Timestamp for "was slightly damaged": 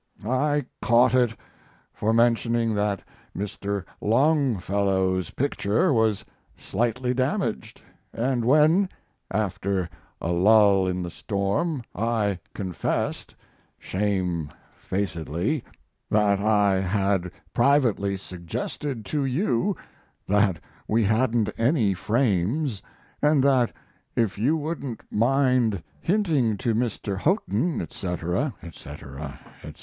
5.93-7.83